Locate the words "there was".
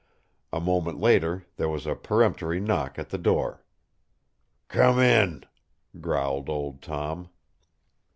1.57-1.85